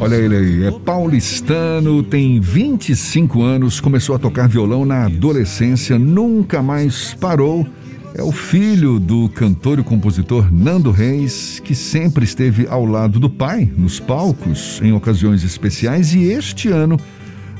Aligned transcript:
Olha 0.00 0.14
ele 0.14 0.36
aí, 0.36 0.64
é 0.64 0.70
paulistano, 0.70 2.04
tem 2.04 2.38
25 2.38 3.42
anos, 3.42 3.80
começou 3.80 4.14
a 4.14 4.18
tocar 4.18 4.48
violão 4.48 4.84
na 4.84 5.06
adolescência, 5.06 5.98
nunca 5.98 6.62
mais 6.62 7.14
parou. 7.14 7.66
É 8.14 8.22
o 8.22 8.30
filho 8.30 9.00
do 9.00 9.28
cantor 9.30 9.80
e 9.80 9.82
compositor 9.82 10.52
Nando 10.52 10.92
Reis, 10.92 11.60
que 11.64 11.74
sempre 11.74 12.24
esteve 12.24 12.68
ao 12.68 12.86
lado 12.86 13.18
do 13.18 13.28
pai 13.28 13.68
nos 13.76 13.98
palcos 13.98 14.80
em 14.84 14.92
ocasiões 14.92 15.42
especiais 15.42 16.14
e 16.14 16.22
este 16.30 16.68
ano 16.68 16.96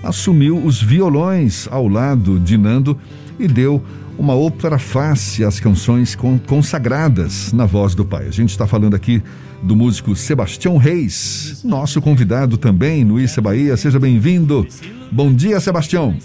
assumiu 0.00 0.64
os 0.64 0.80
violões 0.80 1.66
ao 1.72 1.88
lado 1.88 2.38
de 2.38 2.56
Nando 2.56 2.96
e 3.38 3.46
deu 3.46 3.82
uma 4.18 4.34
outra 4.34 4.78
face 4.78 5.44
às 5.44 5.60
canções 5.60 6.16
consagradas 6.46 7.52
na 7.52 7.66
voz 7.66 7.94
do 7.94 8.04
pai. 8.04 8.26
A 8.26 8.32
gente 8.32 8.50
está 8.50 8.66
falando 8.66 8.94
aqui 8.94 9.22
do 9.62 9.76
músico 9.76 10.14
Sebastião 10.16 10.76
Reis, 10.76 11.62
nosso 11.64 12.00
convidado 12.02 12.56
também 12.56 13.04
no 13.04 13.18
Issa 13.20 13.40
Bahia. 13.40 13.76
Seja 13.76 13.98
bem-vindo. 13.98 14.66
Bom 15.12 15.32
dia, 15.32 15.60
Sebastião. 15.60 16.16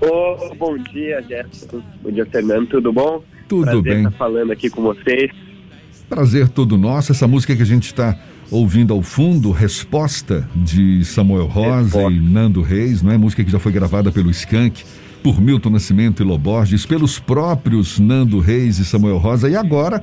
Oh, 0.00 0.54
bom 0.56 0.76
dia, 0.92 1.22
Jefferson. 1.22 1.80
Bom 2.02 2.10
dia, 2.10 2.26
Fernando. 2.26 2.66
Tudo 2.68 2.92
bom? 2.92 3.22
Tudo 3.48 3.64
Prazer 3.64 3.82
bem. 3.82 3.96
estar 3.98 4.10
falando 4.12 4.50
aqui 4.52 4.68
com 4.68 4.82
vocês. 4.82 5.30
Prazer 6.08 6.48
todo 6.48 6.76
nosso. 6.76 7.12
Essa 7.12 7.26
música 7.26 7.54
que 7.56 7.62
a 7.62 7.66
gente 7.66 7.86
está 7.86 8.18
ouvindo 8.50 8.92
ao 8.92 9.00
fundo, 9.02 9.50
Resposta, 9.50 10.46
de 10.54 11.04
Samuel 11.04 11.46
Rosa 11.46 11.82
Resposta. 11.98 12.12
e 12.12 12.20
Nando 12.20 12.60
Reis, 12.62 13.02
não 13.02 13.12
é? 13.12 13.16
Música 13.18 13.42
que 13.42 13.50
já 13.50 13.58
foi 13.58 13.72
gravada 13.72 14.12
pelo 14.12 14.30
Skank, 14.30 14.84
por 15.24 15.40
Milton 15.40 15.70
Nascimento 15.70 16.22
e 16.22 16.26
Loborges, 16.26 16.84
pelos 16.84 17.18
próprios 17.18 17.98
Nando 17.98 18.40
Reis 18.40 18.78
e 18.78 18.84
Samuel 18.84 19.16
Rosa, 19.16 19.48
e 19.48 19.56
agora 19.56 20.02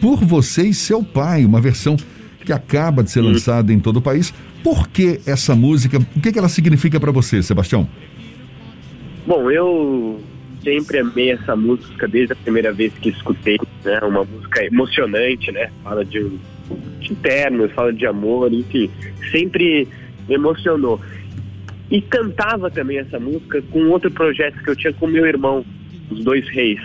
por 0.00 0.24
você 0.24 0.68
e 0.68 0.72
seu 0.72 1.02
pai, 1.02 1.44
uma 1.44 1.60
versão 1.60 1.96
que 2.44 2.52
acaba 2.52 3.02
de 3.02 3.10
ser 3.10 3.22
lançada 3.22 3.72
em 3.72 3.80
todo 3.80 3.96
o 3.96 4.00
país. 4.00 4.32
Por 4.62 4.86
que 4.86 5.20
essa 5.26 5.56
música? 5.56 5.98
O 6.14 6.20
que, 6.20 6.30
que 6.30 6.38
ela 6.38 6.48
significa 6.48 7.00
para 7.00 7.10
você, 7.10 7.42
Sebastião? 7.42 7.88
Bom, 9.26 9.50
eu 9.50 10.20
sempre 10.62 11.00
amei 11.00 11.32
essa 11.32 11.56
música 11.56 12.06
desde 12.06 12.32
a 12.32 12.36
primeira 12.36 12.72
vez 12.72 12.92
que 12.94 13.08
escutei, 13.08 13.58
né? 13.84 13.98
Uma 14.02 14.24
música 14.24 14.64
emocionante, 14.64 15.50
né? 15.50 15.70
Fala 15.82 16.04
de, 16.04 16.30
de 17.00 17.14
terno, 17.16 17.68
fala 17.70 17.92
de 17.92 18.06
amor, 18.06 18.52
enfim, 18.52 18.88
sempre 19.32 19.88
me 20.28 20.36
emocionou. 20.36 21.00
E 21.92 22.00
cantava 22.00 22.70
também 22.70 22.98
essa 22.98 23.20
música 23.20 23.62
com 23.70 23.90
outro 23.90 24.10
projeto 24.10 24.56
que 24.64 24.70
eu 24.70 24.74
tinha 24.74 24.94
com 24.94 25.06
meu 25.06 25.26
irmão, 25.26 25.62
os 26.10 26.24
dois 26.24 26.48
reis. 26.48 26.80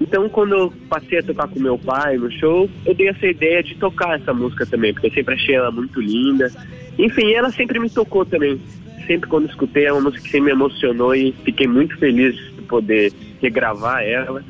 Então, 0.00 0.26
quando 0.30 0.54
eu 0.54 0.72
passei 0.88 1.18
a 1.18 1.22
tocar 1.22 1.48
com 1.48 1.60
meu 1.60 1.76
pai 1.76 2.16
no 2.16 2.30
show, 2.32 2.68
eu 2.86 2.94
dei 2.94 3.08
essa 3.08 3.26
ideia 3.26 3.62
de 3.62 3.74
tocar 3.74 4.18
essa 4.18 4.32
música 4.32 4.64
também, 4.64 4.94
porque 4.94 5.08
eu 5.08 5.12
sempre 5.12 5.34
achei 5.34 5.54
ela 5.54 5.70
muito 5.70 6.00
linda. 6.00 6.50
Enfim, 6.98 7.30
ela 7.34 7.52
sempre 7.52 7.78
me 7.78 7.90
tocou 7.90 8.24
também. 8.24 8.58
Sempre 9.06 9.28
quando 9.28 9.50
escutei, 9.50 9.84
é 9.84 9.92
uma 9.92 10.00
música 10.00 10.26
que 10.26 10.40
me 10.40 10.50
emocionou 10.50 11.14
e 11.14 11.32
fiquei 11.44 11.66
muito 11.66 11.94
feliz 11.98 12.34
de 12.34 12.62
poder 12.62 13.12
regravar 13.42 14.02
ela, 14.02 14.42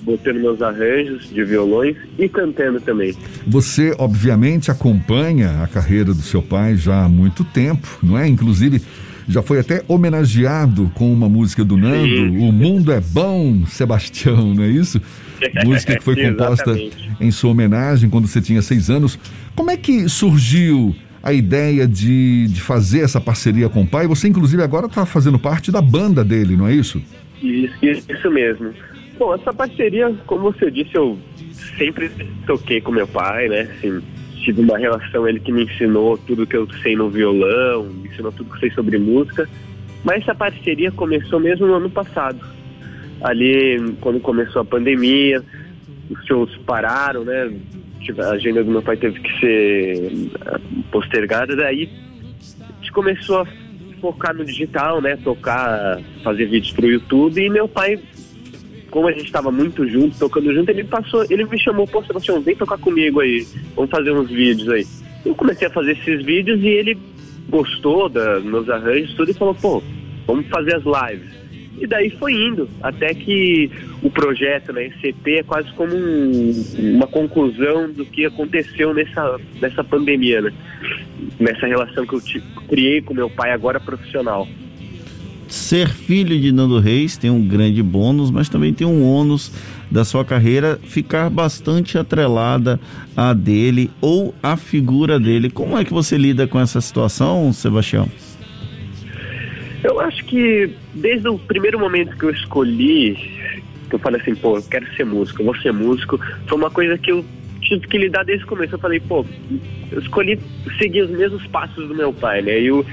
botando 0.00 0.36
meus 0.36 0.62
arranjos 0.62 1.28
de 1.28 1.44
violões 1.44 1.94
e 2.18 2.26
cantando 2.26 2.80
também. 2.80 3.14
Você, 3.46 3.94
obviamente, 3.98 4.70
acompanha 4.70 5.62
a 5.62 5.68
carreira 5.68 6.14
do 6.14 6.22
seu 6.22 6.40
pai 6.42 6.74
já 6.76 7.04
há 7.04 7.08
muito 7.08 7.44
tempo, 7.44 7.86
não 8.02 8.16
é? 8.16 8.26
Inclusive 8.26 8.80
já 9.28 9.42
foi 9.42 9.58
até 9.58 9.82
homenageado 9.88 10.90
com 10.94 11.12
uma 11.12 11.28
música 11.28 11.64
do 11.64 11.76
Nando, 11.76 12.06
Sim. 12.06 12.48
O 12.48 12.52
Mundo 12.52 12.92
é 12.92 13.00
Bom, 13.00 13.66
Sebastião, 13.66 14.54
não 14.54 14.64
é 14.64 14.68
isso? 14.68 15.00
música 15.64 15.96
que 15.96 16.02
foi 16.02 16.16
composta 16.16 16.76
em 17.20 17.30
sua 17.30 17.50
homenagem 17.50 18.08
quando 18.08 18.26
você 18.26 18.40
tinha 18.40 18.62
seis 18.62 18.88
anos. 18.88 19.18
Como 19.54 19.70
é 19.70 19.76
que 19.76 20.08
surgiu 20.08 20.94
a 21.22 21.32
ideia 21.32 21.86
de, 21.86 22.46
de 22.48 22.60
fazer 22.60 23.00
essa 23.00 23.20
parceria 23.20 23.68
com 23.68 23.82
o 23.82 23.86
pai? 23.86 24.06
Você, 24.06 24.28
inclusive, 24.28 24.62
agora 24.62 24.86
está 24.86 25.04
fazendo 25.04 25.38
parte 25.38 25.70
da 25.70 25.82
banda 25.82 26.24
dele, 26.24 26.56
não 26.56 26.66
é 26.66 26.74
isso? 26.74 27.02
Isso, 27.42 27.74
isso 27.82 28.30
mesmo. 28.30 28.72
Bom, 29.18 29.34
essa 29.34 29.52
parceria, 29.52 30.14
como 30.26 30.52
você 30.52 30.70
disse, 30.70 30.94
eu 30.94 31.18
sempre 31.78 32.10
toquei 32.46 32.80
com 32.80 32.92
meu 32.92 33.06
pai, 33.06 33.48
né? 33.48 33.62
Assim, 33.62 34.00
tive 34.42 34.60
uma 34.60 34.78
relação, 34.78 35.28
ele 35.28 35.40
que 35.40 35.52
me 35.52 35.64
ensinou 35.64 36.16
tudo 36.18 36.46
que 36.46 36.56
eu 36.56 36.68
sei 36.82 36.96
no 36.96 37.10
violão, 37.10 37.84
me 37.84 38.08
ensinou 38.08 38.32
tudo 38.32 38.50
que 38.50 38.56
eu 38.56 38.60
sei 38.60 38.70
sobre 38.70 38.98
música. 38.98 39.48
Mas 40.04 40.22
essa 40.22 40.34
parceria 40.34 40.90
começou 40.92 41.40
mesmo 41.40 41.66
no 41.66 41.74
ano 41.74 41.90
passado. 41.90 42.38
Ali, 43.22 43.96
quando 44.00 44.20
começou 44.20 44.62
a 44.62 44.64
pandemia, 44.64 45.42
os 46.10 46.24
shows 46.26 46.56
pararam, 46.58 47.24
né? 47.24 47.52
A 48.18 48.30
agenda 48.30 48.62
do 48.62 48.70
meu 48.70 48.82
pai 48.82 48.96
teve 48.96 49.18
que 49.18 49.40
ser 49.40 50.30
ah, 50.46 50.60
postergada, 50.92 51.56
daí 51.56 51.90
a 52.60 52.78
gente 52.78 52.92
começou 52.92 53.40
a 53.40 53.46
focar 54.00 54.34
no 54.34 54.44
digital, 54.44 55.00
né? 55.00 55.16
Tocar, 55.16 56.00
fazer 56.22 56.46
vídeos 56.46 56.72
pro 56.72 56.86
YouTube 56.86 57.44
e 57.44 57.50
meu 57.50 57.66
pai 57.66 57.98
como 58.96 59.08
a 59.08 59.12
gente 59.12 59.26
estava 59.26 59.52
muito 59.52 59.86
junto, 59.86 60.18
tocando 60.18 60.54
junto, 60.54 60.70
ele 60.70 60.82
passou, 60.82 61.22
ele 61.28 61.44
me 61.44 61.60
chamou, 61.60 61.86
pô, 61.86 62.02
Sebastião, 62.02 62.40
vem 62.40 62.56
tocar 62.56 62.78
comigo 62.78 63.20
aí, 63.20 63.46
vamos 63.74 63.90
fazer 63.90 64.10
uns 64.10 64.30
vídeos 64.30 64.70
aí. 64.70 64.86
Eu 65.22 65.34
comecei 65.34 65.66
a 65.66 65.70
fazer 65.70 65.92
esses 65.92 66.24
vídeos 66.24 66.62
e 66.62 66.68
ele 66.68 66.98
gostou 67.46 68.08
dos 68.08 68.42
meus 68.42 68.66
arranjos 68.70 69.12
tudo 69.12 69.30
e 69.30 69.34
falou, 69.34 69.54
pô, 69.54 69.82
vamos 70.26 70.46
fazer 70.46 70.76
as 70.76 70.82
lives. 70.82 71.30
E 71.78 71.86
daí 71.86 72.08
foi 72.08 72.32
indo, 72.32 72.70
até 72.82 73.12
que 73.12 73.70
o 74.02 74.08
projeto, 74.08 74.72
né, 74.72 74.90
CP 75.02 75.40
é 75.40 75.42
quase 75.42 75.70
como 75.72 75.94
um, 75.94 76.52
uma 76.78 77.06
conclusão 77.06 77.92
do 77.92 78.06
que 78.06 78.24
aconteceu 78.24 78.94
nessa, 78.94 79.38
nessa 79.60 79.84
pandemia, 79.84 80.40
né? 80.40 80.54
Nessa 81.38 81.66
relação 81.66 82.06
que 82.06 82.14
eu 82.14 82.22
criei 82.66 83.02
com 83.02 83.12
meu 83.12 83.28
pai 83.28 83.52
agora 83.52 83.78
profissional 83.78 84.48
ser 85.48 85.88
filho 85.88 86.38
de 86.40 86.52
Nando 86.52 86.78
Reis 86.78 87.16
tem 87.16 87.30
um 87.30 87.46
grande 87.46 87.82
bônus, 87.82 88.30
mas 88.30 88.48
também 88.48 88.72
tem 88.72 88.86
um 88.86 89.04
ônus 89.04 89.52
da 89.90 90.04
sua 90.04 90.24
carreira 90.24 90.78
ficar 90.82 91.30
bastante 91.30 91.96
atrelada 91.96 92.80
a 93.16 93.32
dele 93.32 93.90
ou 94.00 94.34
a 94.42 94.56
figura 94.56 95.18
dele. 95.18 95.50
Como 95.50 95.78
é 95.78 95.84
que 95.84 95.92
você 95.92 96.16
lida 96.16 96.46
com 96.46 96.58
essa 96.58 96.80
situação, 96.80 97.52
Sebastião? 97.52 98.08
Eu 99.84 100.00
acho 100.00 100.24
que 100.24 100.70
desde 100.94 101.28
o 101.28 101.38
primeiro 101.38 101.78
momento 101.78 102.16
que 102.16 102.24
eu 102.24 102.30
escolhi, 102.30 103.14
que 103.88 103.94
eu 103.94 103.98
falei 103.98 104.20
assim, 104.20 104.34
pô, 104.34 104.56
eu 104.56 104.62
quero 104.62 104.86
ser 104.96 105.04
músico, 105.04 105.40
eu 105.40 105.46
vou 105.46 105.56
ser 105.58 105.72
músico, 105.72 106.18
foi 106.46 106.58
uma 106.58 106.70
coisa 106.70 106.98
que 106.98 107.12
eu 107.12 107.24
tive 107.60 107.86
que 107.86 107.98
lidar 107.98 108.24
desde 108.24 108.44
o 108.44 108.48
começo. 108.48 108.74
Eu 108.74 108.78
falei, 108.78 109.00
pô, 109.00 109.24
eu 109.90 110.00
escolhi 110.00 110.38
seguir 110.78 111.02
os 111.02 111.10
mesmos 111.10 111.46
passos 111.48 111.86
do 111.88 111.94
meu 111.94 112.12
pai, 112.12 112.42
né? 112.42 112.60
E, 112.60 112.70
o, 112.70 112.84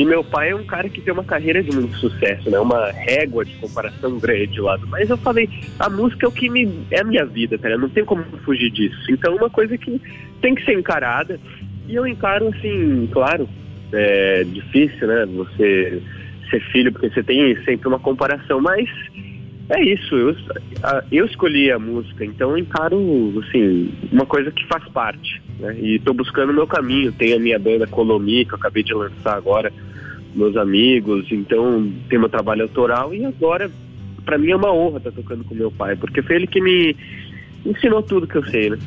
e 0.00 0.04
meu 0.06 0.24
pai 0.24 0.48
é 0.48 0.56
um 0.56 0.64
cara 0.64 0.88
que 0.88 0.98
tem 0.98 1.12
uma 1.12 1.22
carreira 1.22 1.62
de 1.62 1.76
muito 1.76 1.94
sucesso, 1.98 2.50
né? 2.50 2.58
Uma 2.58 2.90
régua 2.90 3.44
de 3.44 3.54
comparação 3.56 4.18
grande 4.18 4.46
de 4.46 4.60
lado. 4.62 4.86
Mas 4.86 5.10
eu 5.10 5.18
falei, 5.18 5.46
a 5.78 5.90
música 5.90 6.24
é 6.24 6.28
o 6.30 6.32
que 6.32 6.48
me, 6.48 6.86
é 6.90 7.00
a 7.00 7.04
minha 7.04 7.26
vida, 7.26 7.58
tá? 7.58 7.68
Não 7.76 7.90
tem 7.90 8.02
como 8.02 8.24
fugir 8.42 8.70
disso. 8.70 8.98
Então, 9.10 9.34
é 9.34 9.36
uma 9.36 9.50
coisa 9.50 9.76
que 9.76 10.00
tem 10.40 10.54
que 10.54 10.64
ser 10.64 10.72
encarada. 10.72 11.38
E 11.86 11.94
eu 11.94 12.06
encaro, 12.06 12.48
assim, 12.48 13.10
claro, 13.12 13.46
é 13.92 14.42
difícil, 14.44 15.06
né? 15.06 15.26
Você 15.26 16.00
ser 16.48 16.60
filho, 16.72 16.92
porque 16.92 17.10
você 17.10 17.22
tem 17.22 17.54
sempre 17.66 17.86
uma 17.86 17.98
comparação, 17.98 18.58
mas 18.58 18.88
é 19.70 19.84
isso, 19.84 20.16
eu, 20.16 20.36
eu 21.12 21.24
escolhi 21.24 21.70
a 21.70 21.78
música, 21.78 22.24
então 22.24 22.50
eu 22.50 22.58
encaro, 22.58 22.98
assim, 23.38 23.92
uma 24.10 24.26
coisa 24.26 24.50
que 24.50 24.66
faz 24.66 24.86
parte, 24.88 25.40
né? 25.60 25.76
E 25.78 25.96
estou 25.96 26.12
buscando 26.12 26.50
o 26.50 26.54
meu 26.54 26.66
caminho, 26.66 27.12
tem 27.12 27.34
a 27.34 27.38
minha 27.38 27.58
banda 27.58 27.86
Colomi, 27.86 28.44
que 28.44 28.52
eu 28.52 28.58
acabei 28.58 28.82
de 28.82 28.92
lançar 28.92 29.36
agora, 29.36 29.72
meus 30.34 30.56
amigos, 30.56 31.26
então 31.30 31.88
tem 32.08 32.18
meu 32.18 32.28
trabalho 32.28 32.62
autoral 32.62 33.14
e 33.14 33.24
agora, 33.24 33.70
para 34.24 34.36
mim 34.36 34.50
é 34.50 34.56
uma 34.56 34.72
honra 34.72 34.98
estar 34.98 35.12
tá 35.12 35.16
tocando 35.16 35.44
com 35.44 35.54
meu 35.54 35.70
pai, 35.70 35.94
porque 35.94 36.20
foi 36.20 36.36
ele 36.36 36.46
que 36.48 36.60
me 36.60 36.96
ensinou 37.64 38.02
tudo 38.02 38.26
que 38.26 38.36
eu 38.36 38.44
sei, 38.46 38.70
né? 38.70 38.78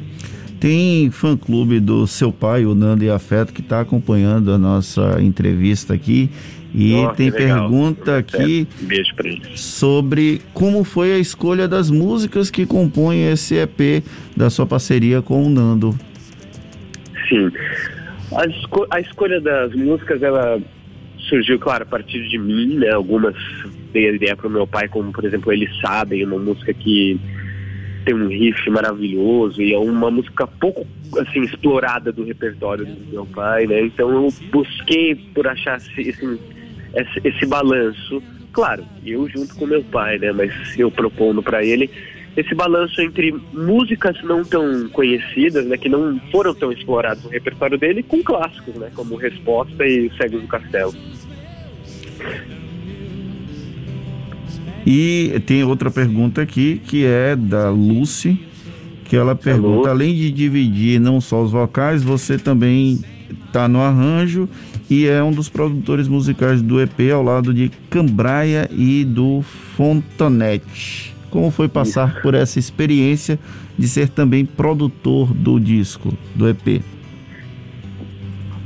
Tem 0.64 1.12
fã-clube 1.12 1.82
do 1.82 2.08
seu 2.08 2.32
pai, 2.32 2.66
o 2.66 2.74
Nando 2.74 3.04
e 3.04 3.10
Afeto, 3.10 3.52
que 3.52 3.60
está 3.60 3.82
acompanhando 3.82 4.50
a 4.50 4.58
nossa 4.58 5.22
entrevista 5.22 5.94
aqui 5.94 6.30
e 6.74 6.94
Nossa, 6.94 7.16
tem 7.18 7.30
pergunta 7.30 8.18
aqui 8.18 8.66
um 8.82 9.58
sobre 9.58 10.40
como 10.54 10.86
foi 10.86 11.12
a 11.12 11.20
escolha 11.20 11.68
das 11.68 11.92
músicas 11.92 12.50
que 12.50 12.66
compõem 12.66 13.30
esse 13.30 13.56
EP 13.56 14.06
da 14.38 14.50
sua 14.50 14.66
parceria 14.66 15.22
com 15.22 15.46
o 15.46 15.50
Nando. 15.50 15.94
Sim. 17.28 17.52
A, 18.34 18.46
esco 18.46 18.88
a 18.90 19.02
escolha 19.02 19.42
das 19.42 19.76
músicas, 19.76 20.24
ela 20.24 20.62
surgiu, 21.28 21.60
claro, 21.60 21.84
a 21.84 21.88
partir 21.88 22.26
de 22.30 22.38
mim, 22.38 22.78
né? 22.78 22.90
Algumas 22.92 23.36
dei 23.92 24.12
a 24.12 24.14
ideia 24.14 24.38
para 24.38 24.48
o 24.48 24.50
meu 24.50 24.66
pai, 24.66 24.88
como 24.88 25.12
por 25.12 25.26
exemplo, 25.26 25.52
Eles 25.52 25.78
Sabem, 25.82 26.24
uma 26.24 26.40
música 26.40 26.74
que 26.74 27.20
tem 28.04 28.14
um 28.14 28.28
riff 28.28 28.70
maravilhoso 28.70 29.62
e 29.62 29.74
é 29.74 29.78
uma 29.78 30.12
música 30.12 30.46
pouco 30.46 30.86
assim 31.20 31.42
explorada 31.42 32.12
do 32.12 32.24
repertório 32.24 32.86
do 32.86 33.12
meu 33.12 33.26
pai, 33.26 33.66
né? 33.66 33.82
Então 33.82 34.10
eu 34.10 34.34
busquei 34.52 35.16
por 35.34 35.48
achar 35.48 35.76
assim, 35.76 36.02
esse, 36.02 36.40
esse 37.24 37.46
balanço. 37.46 38.22
Claro, 38.52 38.86
eu 39.06 39.28
junto 39.30 39.56
com 39.56 39.66
meu 39.66 39.84
pai, 39.84 40.20
né? 40.20 40.32
Mas 40.32 40.54
eu 40.78 40.92
propondo 40.92 41.42
para 41.42 41.64
ele 41.64 41.90
esse 42.36 42.56
balanço 42.56 43.00
entre 43.00 43.32
músicas 43.54 44.22
não 44.24 44.44
tão 44.44 44.90
conhecidas, 44.90 45.66
né, 45.66 45.78
que 45.78 45.88
não 45.88 46.20
foram 46.32 46.54
tão 46.54 46.72
exploradas 46.72 47.24
no 47.24 47.30
repertório 47.30 47.78
dele, 47.78 48.02
com 48.02 48.24
clássicos, 48.24 48.74
né, 48.76 48.90
como 48.96 49.16
Resposta 49.16 49.86
e 49.86 50.12
Cego 50.18 50.40
do 50.40 50.48
Castelo. 50.48 50.94
E 54.86 55.42
tem 55.46 55.64
outra 55.64 55.90
pergunta 55.90 56.42
aqui, 56.42 56.82
que 56.86 57.06
é 57.06 57.36
da 57.36 57.70
Lucy, 57.70 58.40
que 59.06 59.16
ela 59.16 59.36
pergunta, 59.36 59.68
Alô? 59.68 59.88
além 59.88 60.14
de 60.14 60.32
dividir 60.32 61.00
não 61.00 61.22
só 61.22 61.44
os 61.44 61.52
vocais, 61.52 62.04
você 62.04 62.38
também 62.38 63.00
está 63.46 63.68
no 63.68 63.80
arranjo 63.80 64.50
e 64.90 65.06
é 65.06 65.24
um 65.24 65.32
dos 65.32 65.50
produtores 65.50 66.08
musicais 66.08 66.62
do 66.62 66.82
EP 66.82 67.12
ao 67.14 67.24
lado 67.24 67.54
de 67.54 67.72
Cambraia 67.90 68.70
e 68.72 69.06
do 69.06 69.42
Fontanete. 69.76 71.14
Como 71.30 71.50
foi 71.50 71.68
passar 71.68 72.22
por 72.22 72.36
essa 72.36 72.60
experiência 72.60 73.40
de 73.78 73.88
ser 73.88 74.10
também 74.10 74.46
produtor 74.46 75.34
do 75.34 75.60
disco, 75.60 76.14
do 76.36 76.48
EP? 76.48 76.82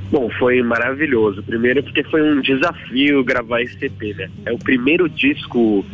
Bom, 0.09 0.29
foi 0.39 0.61
maravilhoso. 0.63 1.43
Primeiro 1.43 1.83
porque 1.83 2.03
foi 2.03 2.21
um 2.21 2.41
desafio 2.41 3.23
gravar 3.23 3.61
esse 3.61 3.85
EP, 3.85 4.15
né? 4.15 4.29
É 4.45 4.53
o 4.53 4.57
primeiro 4.57 5.09
disco, 5.09 5.85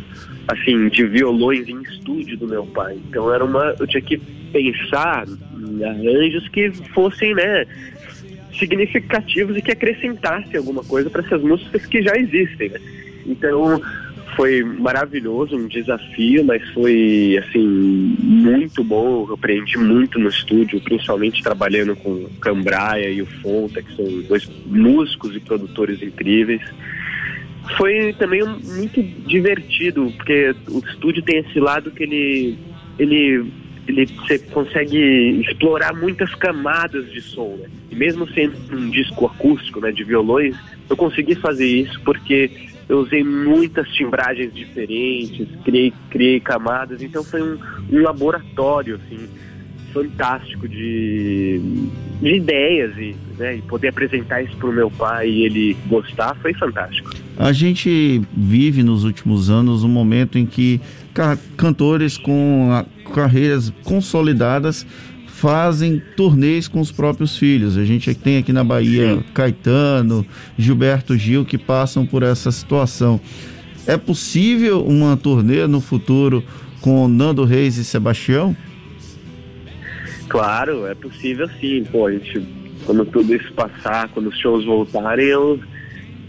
assim, 0.46 0.88
de 0.88 1.04
violões 1.04 1.68
em 1.68 1.82
estúdio 1.82 2.36
do 2.36 2.46
meu 2.46 2.64
pai. 2.66 2.96
Então 3.08 3.32
era 3.32 3.44
uma... 3.44 3.74
Eu 3.78 3.86
tinha 3.86 4.02
que 4.02 4.18
pensar 4.52 5.26
em 5.26 5.84
arranjos 5.84 6.48
que 6.48 6.70
fossem, 6.92 7.34
né, 7.34 7.66
significativos 8.56 9.56
e 9.56 9.62
que 9.62 9.72
acrescentassem 9.72 10.56
alguma 10.56 10.84
coisa 10.84 11.10
para 11.10 11.22
essas 11.22 11.42
músicas 11.42 11.84
que 11.86 12.00
já 12.02 12.16
existem, 12.16 12.68
né? 12.68 12.80
Então 13.26 13.82
foi 14.36 14.62
maravilhoso, 14.62 15.56
um 15.56 15.66
desafio, 15.66 16.44
mas 16.44 16.62
foi 16.70 17.40
assim 17.44 18.16
muito 18.18 18.82
bom. 18.82 19.26
Eu 19.28 19.34
aprendi 19.34 19.78
muito 19.78 20.18
no 20.18 20.28
estúdio, 20.28 20.80
principalmente 20.80 21.42
trabalhando 21.42 21.96
com 21.96 22.10
o 22.10 22.30
Cambraia 22.40 23.10
e 23.10 23.22
o 23.22 23.26
Fonta, 23.26 23.82
que 23.82 23.94
são 23.94 24.04
dois 24.28 24.48
músicos 24.66 25.34
e 25.36 25.40
produtores 25.40 26.02
incríveis. 26.02 26.62
Foi 27.76 28.14
também 28.18 28.42
muito 28.44 29.02
divertido, 29.26 30.12
porque 30.16 30.54
o 30.68 30.78
estúdio 30.78 31.22
tem 31.22 31.38
esse 31.38 31.58
lado 31.58 31.90
que 31.90 32.02
ele 32.02 32.58
ele 32.98 33.52
ele 33.86 34.06
você 34.06 34.38
consegue 34.38 34.98
explorar 35.42 35.92
muitas 35.94 36.34
camadas 36.34 37.10
de 37.12 37.20
som, 37.20 37.56
né? 37.60 37.68
E 37.90 37.94
mesmo 37.94 38.26
sendo 38.32 38.56
um 38.72 38.88
disco 38.88 39.26
acústico, 39.26 39.80
né, 39.80 39.92
de 39.92 40.02
violões, 40.04 40.56
eu 40.88 40.96
consegui 40.96 41.34
fazer 41.34 41.66
isso 41.66 42.00
porque 42.02 42.50
eu 42.88 42.98
usei 42.98 43.24
muitas 43.24 43.88
timbragens 43.90 44.52
diferentes, 44.52 45.48
criei, 45.64 45.92
criei 46.10 46.40
camadas, 46.40 47.02
então 47.02 47.24
foi 47.24 47.42
um, 47.42 47.58
um 47.90 48.02
laboratório, 48.02 48.96
assim, 48.96 49.28
fantástico 49.92 50.68
de, 50.68 51.60
de 52.20 52.34
ideias 52.34 52.96
e, 52.98 53.16
né, 53.38 53.56
e 53.56 53.62
poder 53.62 53.88
apresentar 53.88 54.42
isso 54.42 54.56
para 54.56 54.68
o 54.68 54.72
meu 54.72 54.90
pai 54.90 55.30
e 55.30 55.44
ele 55.44 55.76
gostar 55.86 56.34
foi 56.42 56.52
fantástico. 56.54 57.10
A 57.38 57.52
gente 57.52 58.20
vive 58.36 58.82
nos 58.82 59.04
últimos 59.04 59.48
anos 59.48 59.84
um 59.84 59.88
momento 59.88 60.36
em 60.36 60.44
que 60.44 60.80
cantores 61.56 62.18
com 62.18 62.84
carreiras 63.14 63.72
consolidadas 63.84 64.84
fazem 65.44 66.02
turnês 66.16 66.66
com 66.66 66.80
os 66.80 66.90
próprios 66.90 67.36
filhos. 67.36 67.76
A 67.76 67.84
gente 67.84 68.14
tem 68.14 68.38
aqui 68.38 68.50
na 68.50 68.64
Bahia 68.64 69.16
Sim. 69.16 69.24
Caetano, 69.34 70.24
Gilberto 70.56 71.18
Gil 71.18 71.44
que 71.44 71.58
passam 71.58 72.06
por 72.06 72.22
essa 72.22 72.50
situação. 72.50 73.20
É 73.86 73.98
possível 73.98 74.82
uma 74.82 75.18
turnê 75.18 75.66
no 75.66 75.82
futuro 75.82 76.42
com 76.80 77.06
Nando 77.06 77.44
Reis 77.44 77.76
e 77.76 77.84
Sebastião? 77.84 78.56
Claro, 80.30 80.86
é 80.86 80.94
possível 80.94 81.46
sim. 81.60 81.84
Pô, 81.92 82.06
a 82.06 82.12
gente, 82.12 82.42
quando 82.86 83.04
tudo 83.04 83.34
isso 83.34 83.52
passar, 83.52 84.08
quando 84.08 84.28
os 84.28 84.38
shows 84.38 84.64
voltarem, 84.64 85.26
eu 85.26 85.60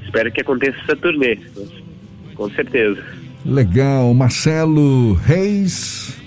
espero 0.03 0.29
que 0.29 0.41
aconteça 0.41 0.77
essa 0.83 0.95
turnê. 0.97 1.39
Com 2.35 2.50
certeza. 2.50 3.01
Legal. 3.45 4.13
Marcelo 4.13 5.13
Reis 5.13 6.25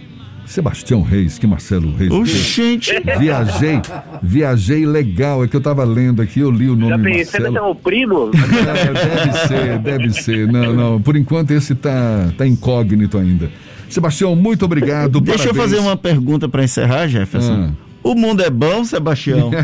Sebastião 0.48 1.02
Reis, 1.02 1.38
que 1.38 1.46
Marcelo 1.46 1.94
Reis. 1.94 2.10
Oxente! 2.10 2.94
Viajei, 3.18 3.82
viajei 4.22 4.86
legal. 4.86 5.44
É 5.44 5.48
que 5.48 5.54
eu 5.54 5.60
tava 5.60 5.84
lendo 5.84 6.22
aqui, 6.22 6.40
eu 6.40 6.50
li 6.50 6.70
o 6.70 6.74
nome 6.74 6.90
Já 6.90 6.98
pensei, 6.98 7.40
Marcelo. 7.40 7.56
é 7.58 7.70
o 7.70 7.74
primo? 7.74 8.30
Deve 8.30 9.32
ser, 9.46 9.78
deve 9.78 10.10
ser. 10.10 10.50
Não, 10.50 10.72
não, 10.72 11.02
por 11.02 11.16
enquanto 11.16 11.50
esse 11.50 11.74
tá, 11.74 12.32
tá 12.36 12.46
incógnito 12.46 13.18
ainda. 13.18 13.50
Sebastião, 13.90 14.34
muito 14.34 14.64
obrigado. 14.64 15.20
Deixa 15.20 15.44
parabéns. 15.44 15.56
eu 15.56 15.62
fazer 15.62 15.86
uma 15.86 15.96
pergunta 15.98 16.48
para 16.48 16.64
encerrar, 16.64 17.06
Jefferson. 17.08 17.68
Ah. 17.68 17.72
O 18.02 18.14
mundo 18.14 18.42
é 18.42 18.48
bom, 18.48 18.84
Sebastião? 18.84 19.50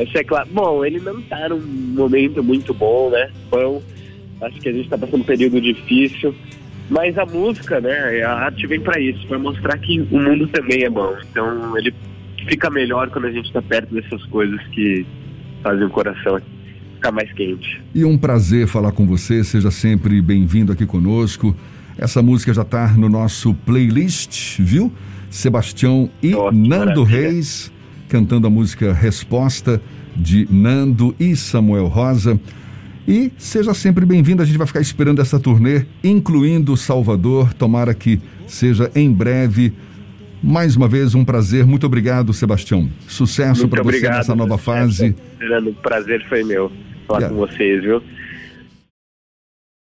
Isso 0.00 0.18
é 0.18 0.24
claro. 0.24 0.48
Bom, 0.52 0.84
ele 0.84 1.00
não 1.00 1.20
tá 1.22 1.48
num 1.48 1.60
momento 1.60 2.42
muito 2.42 2.72
bom, 2.72 3.10
né? 3.10 3.30
Bom, 3.50 3.82
acho 4.42 4.60
que 4.60 4.68
a 4.68 4.72
gente 4.72 4.88
tá 4.88 4.96
passando 4.96 5.22
um 5.22 5.24
período 5.24 5.60
difícil. 5.60 6.32
Mas 6.90 7.16
a 7.16 7.24
música, 7.24 7.80
né, 7.80 8.22
a 8.22 8.32
arte 8.32 8.66
vem 8.66 8.80
para 8.80 9.00
isso, 9.00 9.26
para 9.26 9.38
mostrar 9.38 9.78
que 9.78 10.00
o 10.10 10.18
mundo 10.18 10.46
também 10.48 10.84
é 10.84 10.90
bom. 10.90 11.14
Então 11.30 11.76
ele 11.78 11.94
fica 12.48 12.68
melhor 12.70 13.08
quando 13.10 13.26
a 13.26 13.30
gente 13.30 13.46
está 13.46 13.62
perto 13.62 13.94
dessas 13.94 14.22
coisas 14.26 14.60
que 14.68 15.06
fazem 15.62 15.84
o 15.84 15.90
coração 15.90 16.40
ficar 17.02 17.12
mais 17.12 17.32
quente. 17.32 17.82
E 17.92 18.04
um 18.04 18.16
prazer 18.16 18.68
falar 18.68 18.92
com 18.92 19.04
você, 19.04 19.42
seja 19.42 19.70
sempre 19.72 20.22
bem-vindo 20.22 20.72
aqui 20.72 20.86
conosco. 20.86 21.54
Essa 21.98 22.22
música 22.22 22.54
já 22.54 22.62
está 22.62 22.88
no 22.92 23.08
nosso 23.08 23.52
playlist, 23.54 24.60
viu? 24.60 24.92
Sebastião 25.28 26.08
e 26.22 26.30
Nossa, 26.30 26.52
Nando 26.52 27.00
maravilha. 27.00 27.04
Reis 27.04 27.72
cantando 28.08 28.46
a 28.46 28.50
música 28.50 28.92
Resposta 28.92 29.80
de 30.14 30.46
Nando 30.50 31.14
e 31.18 31.34
Samuel 31.34 31.88
Rosa. 31.88 32.38
E 33.06 33.32
seja 33.36 33.74
sempre 33.74 34.06
bem-vindo, 34.06 34.42
a 34.42 34.44
gente 34.44 34.56
vai 34.56 34.66
ficar 34.66 34.80
esperando 34.80 35.20
essa 35.20 35.38
turnê, 35.38 35.84
incluindo 36.04 36.76
Salvador. 36.76 37.52
Tomara 37.52 37.94
que 37.94 38.20
seja 38.46 38.90
em 38.94 39.12
breve. 39.12 39.72
Mais 40.42 40.76
uma 40.76 40.88
vez, 40.88 41.14
um 41.14 41.24
prazer. 41.24 41.64
Muito 41.66 41.86
obrigado, 41.86 42.32
Sebastião. 42.32 42.88
Sucesso 43.08 43.68
para 43.68 43.82
você 43.82 44.08
nessa 44.08 44.34
nova 44.34 44.56
fase. 44.58 45.14
O 45.66 45.74
prazer 45.74 46.24
foi 46.28 46.44
meu 46.44 46.70
falar 47.06 47.20
yeah. 47.20 47.36
com 47.36 47.46
vocês, 47.46 47.82
viu? 47.82 48.02